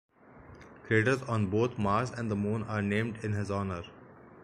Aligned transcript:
Craters 0.87 1.21
on 1.29 1.45
both 1.51 1.77
Mars 1.77 2.09
and 2.09 2.31
the 2.31 2.35
Moon 2.35 2.63
are 2.63 2.81
named 2.81 3.23
in 3.23 3.33
his 3.33 3.51
honor. 3.51 3.83